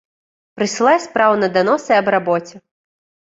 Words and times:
Прысылай 0.59 0.97
спраўна 1.03 1.49
даносы 1.57 1.91
аб 1.99 2.07
рабоце. 2.17 2.55